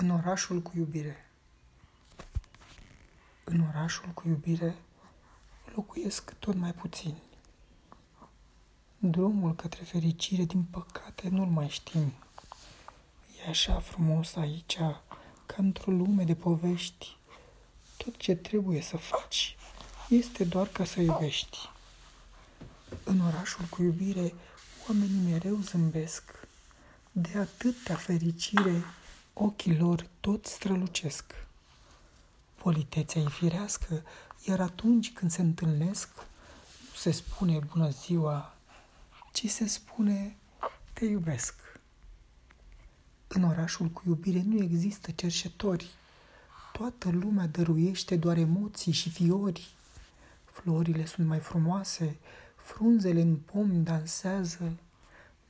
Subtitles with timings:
[0.00, 1.30] În orașul cu iubire.
[3.44, 4.74] În orașul cu iubire
[5.74, 7.22] locuiesc tot mai puțini.
[8.98, 12.12] Drumul către fericire, din păcate, nu-l mai știm.
[13.38, 14.76] E așa frumos aici,
[15.46, 17.16] ca într-o lume de povești.
[17.96, 19.56] Tot ce trebuie să faci
[20.08, 21.58] este doar ca să iubești.
[23.04, 24.34] În orașul cu iubire,
[24.88, 26.46] oamenii mereu zâmbesc.
[27.12, 28.84] De atâtea fericire,
[29.32, 31.24] ochii lor tot strălucesc.
[32.54, 34.02] Politețea e firească,
[34.44, 36.08] iar atunci când se întâlnesc,
[36.90, 38.54] nu se spune bună ziua,
[39.32, 40.36] ci se spune
[40.92, 41.54] te iubesc.
[43.28, 45.90] În orașul cu iubire nu există cerșetori.
[46.72, 49.74] Toată lumea dăruiește doar emoții și fiori.
[50.44, 52.18] Florile sunt mai frumoase,
[52.56, 54.72] frunzele în pom dansează,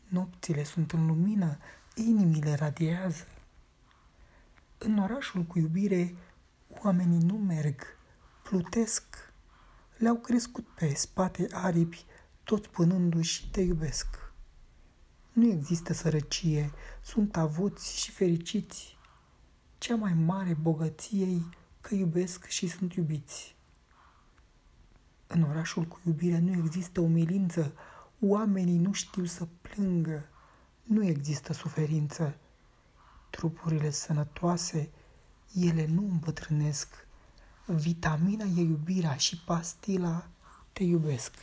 [0.08, 1.58] nopțile sunt în lumină,
[1.94, 3.26] inimile radiază.
[4.82, 6.14] În orașul cu iubire,
[6.82, 7.82] oamenii nu merg,
[8.42, 9.04] plutesc.
[9.96, 12.04] Le-au crescut pe spate aripi,
[12.44, 14.32] tot spunându-și te iubesc.
[15.32, 16.70] Nu există sărăcie,
[17.02, 18.98] sunt avuți și fericiți.
[19.78, 21.44] Cea mai mare bogăție
[21.80, 23.56] că iubesc și sunt iubiți.
[25.26, 27.72] În orașul cu iubire nu există umilință,
[28.20, 30.28] oamenii nu știu să plângă,
[30.82, 32.38] nu există suferință.
[33.30, 34.90] Trupurile sănătoase,
[35.54, 37.06] ele nu îmbătrânesc.
[37.66, 40.28] Vitamina e iubirea și pastila
[40.72, 41.34] te iubesc.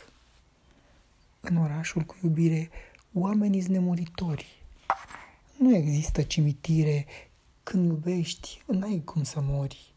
[1.39, 2.69] În orașul cu iubire,
[3.13, 4.63] oamenii sunt nemuritori.
[5.57, 7.05] Nu există cimitire,
[7.63, 9.93] când iubești, n-ai cum să mori.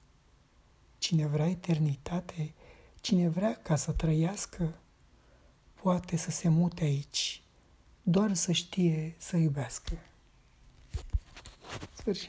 [0.98, 2.54] Cine vrea eternitate,
[3.00, 4.75] cine vrea ca să trăiască,
[5.82, 7.42] poate să se mute aici,
[8.02, 9.98] doar să știe să iubească.
[12.04, 12.28] 不是。